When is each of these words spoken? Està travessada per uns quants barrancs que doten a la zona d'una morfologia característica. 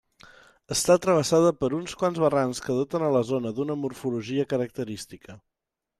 Està 0.75 0.95
travessada 1.03 1.51
per 1.59 1.69
uns 1.81 1.93
quants 2.01 2.21
barrancs 2.23 2.63
que 2.69 2.79
doten 2.79 3.07
a 3.09 3.13
la 3.19 3.21
zona 3.33 3.55
d'una 3.59 3.77
morfologia 3.83 4.51
característica. 4.55 5.41